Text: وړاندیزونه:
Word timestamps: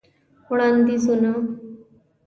وړاندیزونه: 0.49 1.31